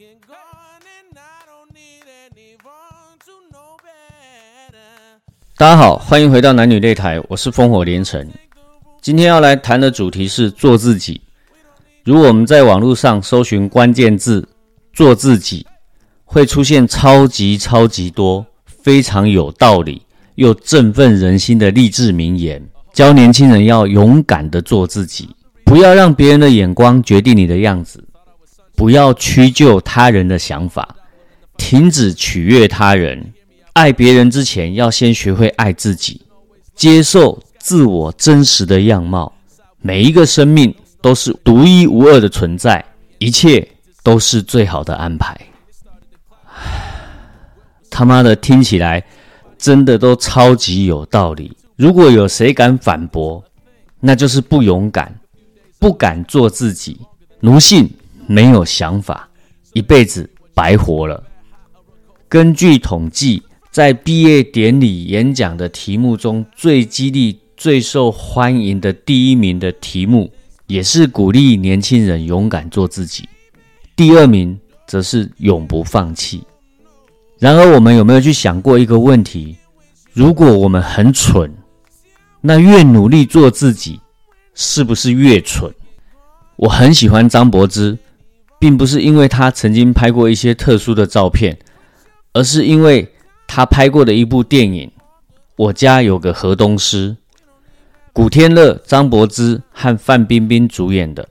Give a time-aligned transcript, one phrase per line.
[0.00, 5.20] can go on and I don't need anyone to know better.
[5.58, 8.26] 大家好，欢迎回到男女擂台，我是烽火连城。
[9.02, 11.20] 今天要来谈的主题是做自己。
[12.02, 14.48] 如果我们在网络上搜寻关键字
[14.94, 15.66] “做自己”，
[16.24, 20.00] 会出现超级超级多非常有道理
[20.36, 25.28] 又振奋人心的励志名言，教年轻人要勇敢的做自己，
[25.62, 28.02] 不要让别人的眼光决定你的样子，
[28.80, 30.96] 不要屈就他人的想法，
[31.58, 33.34] 停止取悦他人。
[33.74, 36.22] 爱别人之前，要先学会爱自己，
[36.74, 39.30] 接受自我真实的样貌。
[39.82, 42.82] 每一个生命都是独一无二的存在，
[43.18, 43.68] 一切
[44.02, 45.38] 都是最好的安排。
[47.90, 49.04] 他妈的，听起来
[49.58, 51.54] 真的都超级有道理。
[51.76, 53.44] 如果有谁敢反驳，
[54.00, 55.14] 那就是不勇敢，
[55.78, 56.98] 不敢做自己，
[57.40, 57.86] 奴性，
[58.30, 59.28] 没有想法，
[59.72, 61.20] 一辈子白活了。
[62.28, 63.42] 根据统计，
[63.72, 70.30] 在毕业典礼演讲的题目中，最激励、最受欢迎的第一名的题目，
[70.68, 73.28] 也是鼓励年轻人勇敢做自己。
[73.96, 76.44] 第二名则是永不放弃。
[77.40, 79.56] 然而，我们有没有去想过一个问题？
[80.12, 81.52] 如果我们很蠢，
[82.40, 83.98] 那越努力做自己，
[84.54, 85.68] 是不是越蠢？
[86.54, 87.98] 我很喜欢张柏芝，
[88.60, 91.58] 并不是因为他曾经拍过一些特殊的照片，
[92.34, 93.08] 而是因为
[93.48, 94.86] 他拍过的一部电影
[95.56, 97.10] 《我家有个河东狮》，
[98.12, 101.26] 古天乐、张柏芝和范冰冰主演的。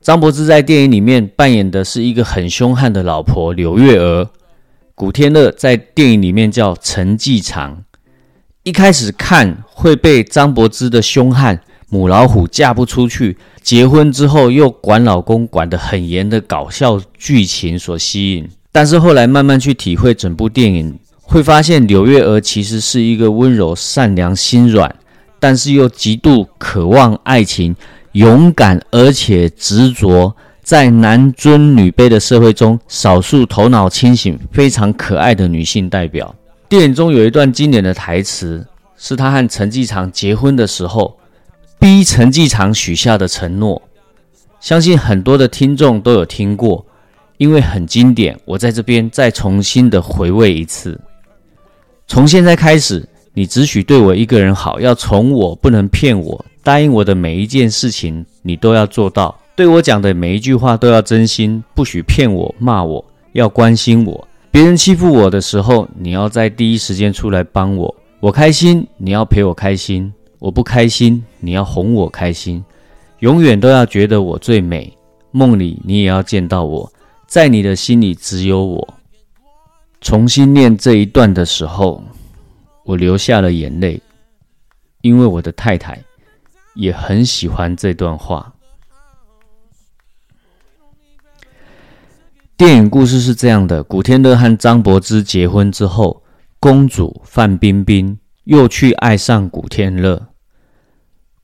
[0.00, 4.28] 张柏芝在电影里面扮演的是一个很凶悍的老婆柳月娥。
[4.96, 7.84] 古天乐在电影里面叫陈继常，
[8.64, 11.62] 一开始看会被张柏芝的凶悍
[11.92, 24.96] 母老虎嫁不出去，结婚之后又管老公管得很严的搞笑剧情所吸引，但是后来慢慢去体会整部电影，会发现柳月娥其实是一个温柔、善良、心软，
[25.38, 27.76] 但是又极度渴望爱情、
[28.12, 30.34] 勇敢而且执着。
[30.62, 36.34] 在男尊女卑的社会中，少数头脑清醒、非常可爱的女性代表。
[36.70, 41.18] 电影中有一段经典的台词，是她和陈继常结婚的时候，
[41.82, 43.82] 逼陈继常许下的承诺。
[44.60, 46.86] 相信很多的听众都有听过，
[47.38, 48.38] 因为很经典。
[48.44, 51.00] 我在这边再重新的回味一次：
[52.06, 53.04] 从现在开始，
[53.34, 59.36] 你只许对我一个人好，要宠我，不能骗我，答应我的每一件事情，你都要做到。
[59.56, 64.28] 对我讲的每一句话都要真心，不许骗我、骂我，要关心我。
[64.52, 67.92] 别人欺负我的时候，你要在第一时间出来帮我。
[68.20, 70.12] 我开心，你要陪我开心；
[70.42, 72.64] 我不开心，你要哄我开心。
[73.20, 74.92] 永远都要觉得我最美，
[75.30, 76.92] 梦里你也要见到我，
[77.28, 78.94] 在你的心里只有我。
[80.00, 82.02] 重新念这一段的时候，
[82.82, 84.02] 我流下了眼泪，
[85.02, 85.96] 因为我的太太
[86.74, 88.52] 也很喜欢这段话。
[92.56, 96.20] 电影故事是这样的：古天乐和张柏芝结婚之后，
[96.58, 100.20] 公主范冰冰又去爱上古天乐。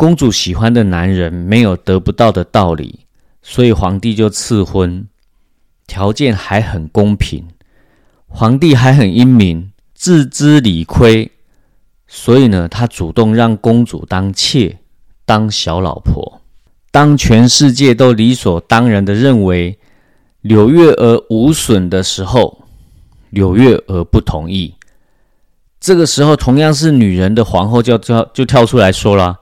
[0.00, 3.00] 公主喜欢的男人没有得不到的道理，
[3.42, 5.06] 所以皇帝就赐婚，
[5.86, 7.46] 条件还很公平。
[8.26, 11.30] 皇帝还很英明，自知理亏，
[12.08, 14.78] 所以呢，他主动让公主当妾，
[15.26, 16.40] 当小老婆。
[16.90, 19.78] 当全世界都理所当然的认为。
[20.40, 22.64] 柳月娥无损的时候，
[23.28, 24.74] 柳月娥不同意。
[25.78, 29.38] 这个时候，同样是女人的皇后就跳就跳出来说了：“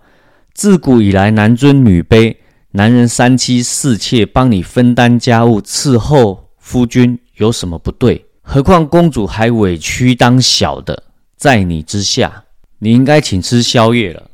[0.58, 2.34] 自古以来，男尊女卑，
[2.72, 8.26] 男人三妻四妾，帮你分担家务，伺候夫君，有什么不对？
[8.42, 11.04] 何况公主还委屈当小的，
[11.36, 12.42] 在你之下，
[12.80, 14.30] 你应该请吃宵夜了。”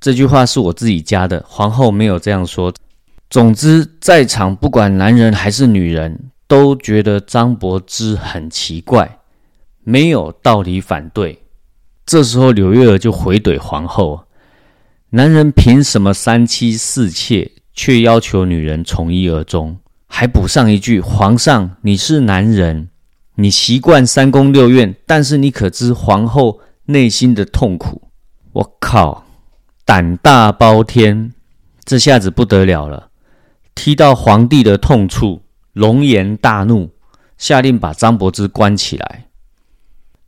[0.00, 2.74] 这句话是我自己加的，皇后没有这样说。
[3.30, 9.20] 总之，在场不管男人还是女人，都觉得张柏芝很奇怪，
[9.84, 11.40] 没有道理反对。
[12.04, 14.24] 这时候，柳月娥就回怼皇后
[15.10, 22.90] ：“男人凭什么三妻四妾，却要求女人从一而终？”还补上一句：“皇上，你是男人，
[23.36, 28.10] 你习惯三宫六院，但是你可知皇后内心的痛苦？”
[28.52, 29.24] 我靠，
[29.86, 31.32] 胆大包天，
[31.84, 33.08] 这下子不得了了。
[33.74, 35.40] 踢到皇帝的痛处，
[35.72, 36.90] 龙颜大怒，
[37.38, 39.28] 下令把张柏芝关起来。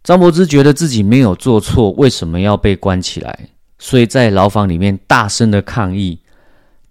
[0.03, 3.51] 张柏芝觉得自己没有做错，为什么要被关起来？
[3.81, 6.21] 所以在牢房里面大声的抗议。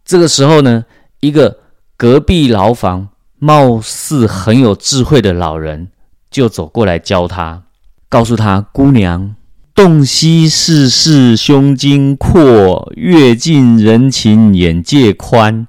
[0.03, 0.83] 这个时候呢，
[1.21, 1.59] 一个
[1.95, 5.89] 隔壁牢房貌似很有智慧的老人
[6.30, 7.63] 就走过来教他，
[8.09, 9.36] 告诉他：“姑娘，
[9.75, 15.68] 洞悉世事胸襟阔，阅尽人情眼界宽，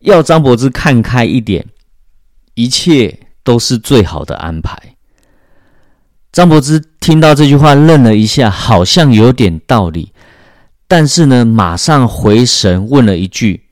[0.00, 1.66] 要张柏芝看开一点，
[2.54, 4.78] 一切都是最好的安排。”
[6.30, 10.12] 张柏芝听到这句话，愣了一下，好像有点道理，
[10.88, 13.64] 但是呢，马上回神问了一句：“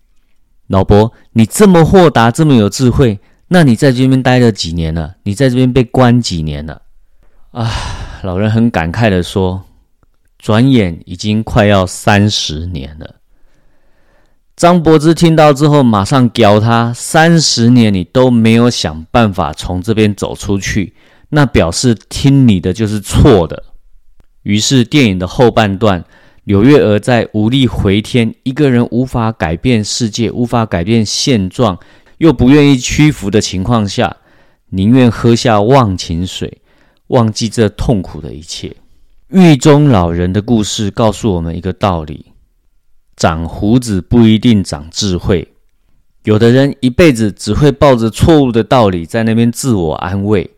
[0.68, 3.18] 老伯，你这么豁达，这么有智慧？”
[3.48, 5.14] 那你在这边待了几年了？
[5.22, 6.82] 你在这边被关几年了？
[7.52, 7.70] 啊，
[8.22, 9.64] 老人很感慨的说
[10.38, 13.14] ：“转眼已经快要三十年了。”
[14.56, 20.94] 张柏芝听到之后，马上教他：“三十年你都没有想办法从这边走出去，
[21.30, 23.62] 那表示听你的就是错的。”
[24.42, 26.04] 于是电影的后半段，
[26.46, 31.76] 柳月娥在无力回天，一个人无法改变世界，无法改变现状。
[32.18, 34.18] 又不愿意屈服的情况下，
[34.68, 36.62] 宁愿喝下忘情水，
[37.08, 38.76] 忘记这痛苦的一切。
[39.30, 42.26] 狱中老人的故事告诉我们一个道理：
[43.16, 45.48] 长胡子不一定长智慧。
[46.22, 50.48] 有的人一辈子只会抱着错误的道理在那边自我安慰，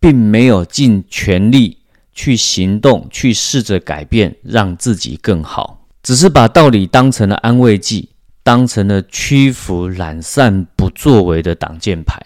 [0.00, 1.77] 并没有尽全力
[2.18, 8.10] 去行动，去试着改变，让自己更好，只是把道理当成了安慰剂。
[8.44, 12.18] 当成了屈服、懒散、不作为的挡箭牌。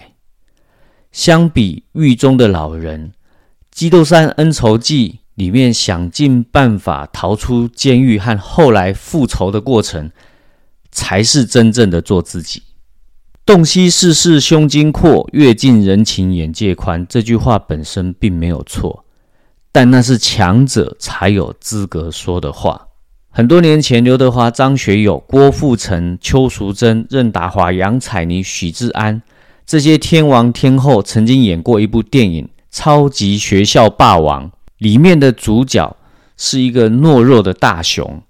[1.11, 3.09] 相比狱中的老人，
[3.73, 10.12] 《基督山恩仇记》里面想尽办法逃出监狱和后来复仇的过程，
[10.93, 12.62] 才是真正的做自己。
[13.45, 17.05] 洞悉世事胸襟阔，阅尽人情眼界宽。
[17.09, 19.01] 这句话本身并没有错，
[19.73, 22.89] 但那是强者才有资格说的话。
[23.31, 29.23] 很多年前，刘德华、张学友、郭富城、邱淑贞、任达华、杨采妮、许志安
[29.65, 35.97] 这些天王天后曾经演过一部电影《超级学校霸王》，里面的主角
[36.37, 38.23] 是一个懦弱的大熊，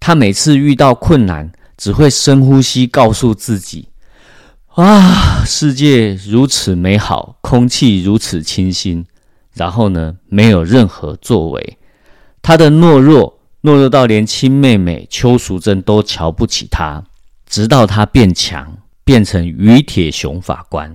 [0.00, 3.88] 他每次遇到困难只会深呼吸，告诉自己
[4.76, 9.04] ：“啊，世界如此美好，空气如此清新。”
[9.56, 11.78] 然后呢，没有任何作为，
[12.40, 13.32] 他的懦弱。
[13.62, 17.02] 懦弱到连亲妹妹邱淑贞都瞧不起他，
[17.48, 20.94] 直到他变强，变成于铁雄法官。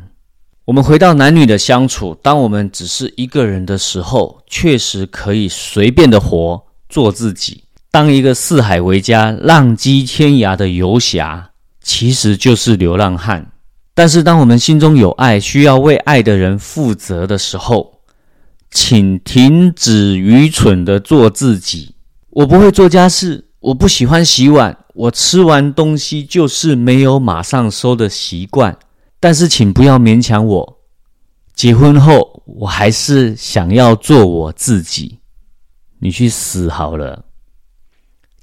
[0.63, 11.49] 我们回到男女的相处，当我们只是一个人的时候，确实可以随便的活，做自己，当一个四海为家、浪迹天涯的游侠，
[11.81, 13.51] 其实就是流浪汉。
[13.93, 17.99] 但是，当我们心中有爱，需要为爱的人负责的时候，
[18.71, 21.95] 请停止愚蠢的做自己。
[22.29, 28.77] 我不会做家事，我不喜欢洗碗，我吃完东西就是没有马上收的习惯。
[29.19, 30.77] 但是，请不要勉强我。
[31.53, 35.19] 结婚后，我还是想要做我自己。
[35.99, 37.25] 你去死好了！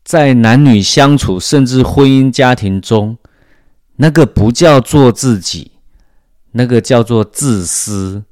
[0.04, 3.16] 在男女相处，甚至婚姻家庭中，
[3.96, 5.72] 那个不叫做自己，
[6.52, 8.24] 那个叫做自私。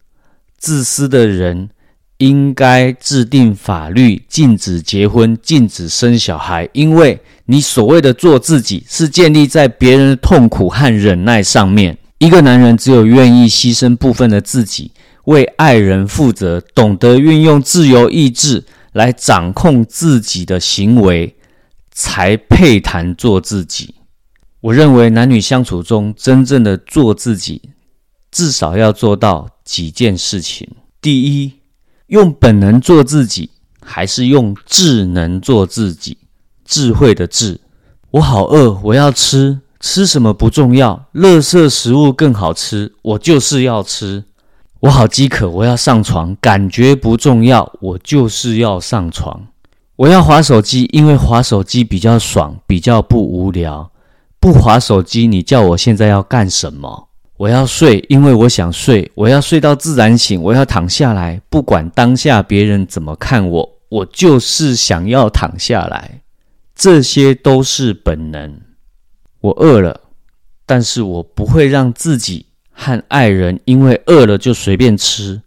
[0.59, 1.71] 自私的人。
[2.19, 11.99] 应该制定法律，禁止结婚，禁止生小孩，因为你所谓的做自己，是建立在别人的痛苦和忍耐上面。
[12.19, 14.91] 一个男人只有愿意牺牲部分的自己，
[15.25, 21.37] 为爱人负责，懂得运用自由意志来掌控自己的行为，
[21.93, 23.95] 才配谈做自己。
[24.63, 27.61] 我认为男女相处中，真正的做自己，
[28.31, 30.67] 至少要做到几件事情。
[31.03, 31.53] 第一，
[32.09, 33.51] 用本能做自己，
[33.83, 36.19] 还是用智能做自己？
[36.65, 37.61] 智慧的智。
[38.13, 39.61] 我好饿，我要吃。
[39.79, 42.93] 吃什么不重要，垃圾食物更好吃。
[43.03, 44.25] 我就是要吃。
[44.81, 46.35] 我好饥渴，我要上床。
[46.41, 49.47] 感觉不重要，我就是要上床。
[49.97, 53.91] 我要划手机，因为划手机比较爽，比较不无聊。
[54.41, 57.09] 不划手机，你叫我现在要干什么？
[57.37, 59.11] 我要睡，因为我想睡。
[59.15, 60.43] 我要睡到自然醒。
[60.43, 66.23] 我要躺下来，不管当下别人怎么看我，我就是想要躺下来。
[66.75, 68.61] 这些都是本能。
[69.41, 70.01] 我饿了，
[70.65, 75.43] 但是我不会让自己和爱人因为饿了就随便吃。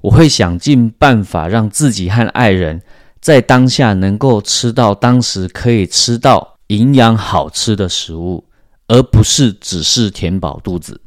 [0.00, 2.82] 我会想尽办法让自己和爱人
[3.20, 8.44] 在当下能够吃到当时可以吃到营养好吃的食物，
[8.88, 11.00] 而不是只是填饱肚子。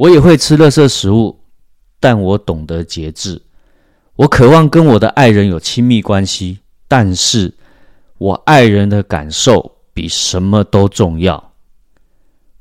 [0.00, 1.38] 我也会吃垃圾食物，
[2.00, 3.42] 但我懂得节制。
[4.16, 7.52] 我渴望跟我的爱人有亲密关系，但是
[8.16, 11.52] 我爱人的感受比什么都重要。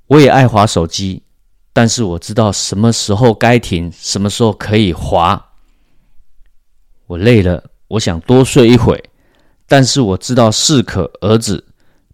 [0.08, 1.24] 我也爱滑手机，
[1.72, 5.54] 但是我知道什么时候该停，什么时候可以滑。
[7.08, 9.02] 我累了，我想多睡一会，
[9.66, 11.64] 但是我知道适可而止，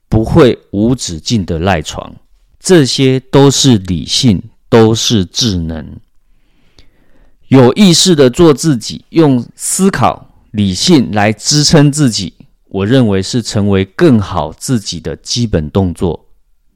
[0.07, 2.15] 不会无止境的赖床。
[2.59, 4.41] 这些都是理性，
[4.75, 5.95] 都是智能。
[7.47, 12.33] 有意识的做自己，用思考、理性来支撑自己，
[12.65, 16.27] 我认为是成为更好自己的基本动作。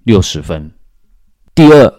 [0.05, 0.71] 六十分。
[1.53, 1.93] 第二，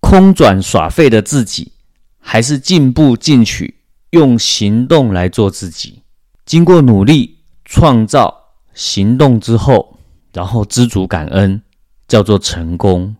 [0.00, 1.70] 空转耍废的自己，
[2.18, 3.76] 还是进步进取。
[4.10, 6.02] 用行动来做自己，
[6.44, 9.98] 经过努力创造行动之后，
[10.32, 11.62] 然后知足感恩，
[12.08, 13.16] 叫做成功。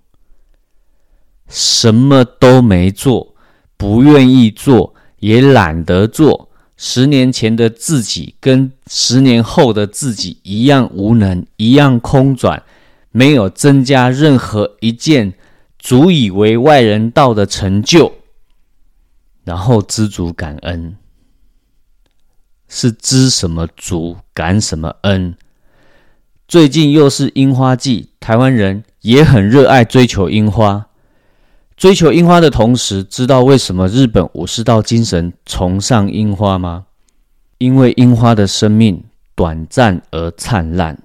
[1.54, 3.35] 什么都没做，
[3.76, 6.49] 不愿意做，也懒得做。
[6.78, 12.62] 十年前的自己跟十年后的自己一样无能，一样空转，
[13.11, 15.35] 没有增加任何一件
[15.78, 18.14] 足以为外人道的成就。
[19.44, 20.97] 然后知足感恩，
[22.66, 25.37] 是知什么足，感什么恩。
[26.49, 30.87] 最近又是樱花季，台湾人也很热爱追求樱花。
[31.83, 36.85] 追求樱花的同时，知道为什么日本武士道精神崇尚樱花吗？
[37.59, 39.03] 因为樱花的生命
[39.35, 40.97] 短暂而灿烂。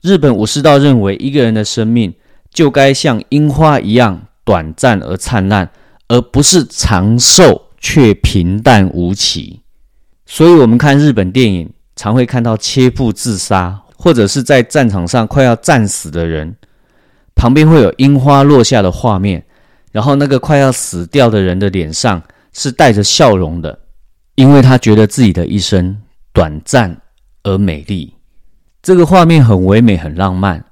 [0.00, 2.14] 日本武士道认为，一个人的生命
[2.50, 5.68] 就该像樱花一样短暂而灿烂。
[6.08, 9.60] 而不是长寿却平淡无奇，
[10.24, 16.56] 所以，我们看日本电影，常会看到切腹自杀，或者是在战场上快要战死的人，
[17.34, 19.44] 旁边会有樱花落下的画面，
[19.92, 23.78] 然后那个快要死掉的人的脸上是带着笑容的，
[24.34, 26.00] 因为他觉得自己的一生
[26.32, 27.00] 短暂
[27.42, 28.14] 而美丽。
[28.82, 30.64] 这个画面很唯美、很浪漫，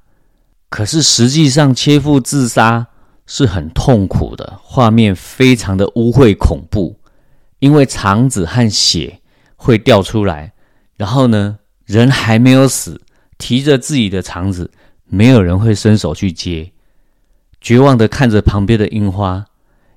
[0.68, 2.88] 可是实际上切腹自杀。
[3.28, 7.00] 是很痛苦的画面，非常的污秽恐怖，
[7.58, 9.20] 因为肠子和血
[9.56, 10.52] 会掉出来，
[10.94, 13.00] 然后呢，人还没有死，
[13.36, 14.70] 提着自己的肠子，
[15.06, 16.70] 没有人会伸手去接，
[17.66, 19.44] 绝望的看着旁边的樱花，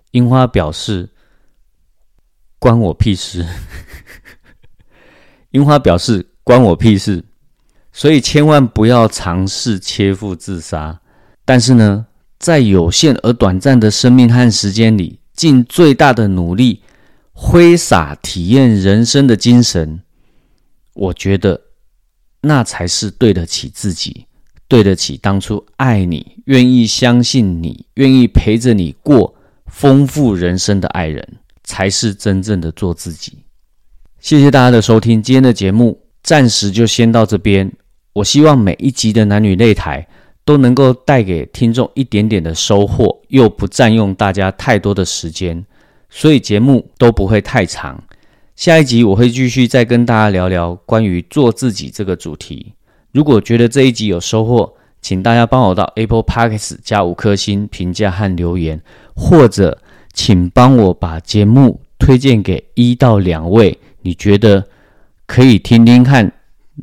[0.09, 1.07] 樱花表示
[2.57, 3.45] 关我屁事，
[5.53, 7.23] 樱花表示关我屁事，
[7.91, 10.99] 所以千万不要尝试切腹自杀，
[11.45, 12.07] 但是呢。
[12.39, 16.81] 在有限而短暂的生命和时间里，尽最大的努力，
[17.33, 20.01] 挥洒体验人生的精神，
[20.93, 21.59] 我觉得
[22.39, 24.25] 那才是对得起自己，
[24.69, 29.35] 对得起当初爱你、愿意相信你、愿意陪着你过
[29.65, 31.27] 丰富人生的爱人，
[31.65, 33.39] 才是真正的做自己。
[34.21, 37.69] 谢谢大家的收听，今天的节目暂时就先到这边。
[38.13, 40.07] 我希望每一集的男女擂台。
[40.45, 45.63] 都能够带给听众一点点的收获，又不占用大家太多的时间，
[46.09, 48.03] 所以节目都不会太长。
[48.55, 52.73] 下一集我会继续再跟大家聊聊关于做自己这个主题。
[53.11, 58.81] 如果觉得这一集有收获，请大家帮我到 Apple Podcasts 加五颗星评价和留言，
[59.15, 59.81] 或者
[60.13, 64.67] 请帮我把节目推荐给一到两位你觉得
[65.25, 66.31] 可以听听看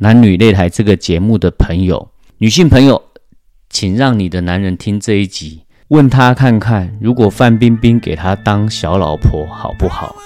[0.00, 3.02] 男女擂台这个节目的朋友，女性朋友。
[3.68, 10.16] 请让你的男人听这一集，问他看看，如果范冰冰给他当小老婆好不好？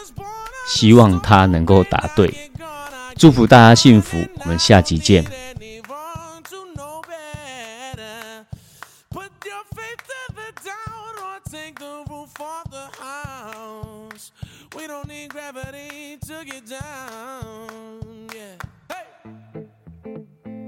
[0.68, 2.32] 希望他能够答对。
[3.16, 5.24] 祝福大家幸福，我们下集见。
[11.50, 14.30] Take the roof off the house.
[14.76, 18.19] We don't need gravity to get down.